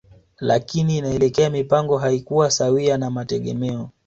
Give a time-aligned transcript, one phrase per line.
[0.39, 3.89] Lakini inaelekea mipango haikuwa sawia na mategemeo